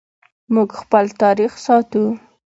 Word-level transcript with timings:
موږ 0.53 0.69
خپل 0.81 1.05
تاریخ 1.21 1.51
ساتو 1.65 2.03